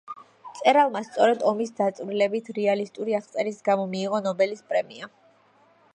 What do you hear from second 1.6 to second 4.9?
დაწვრილებითი, რეალისტური აღწერის გამო მიიღო ნობელის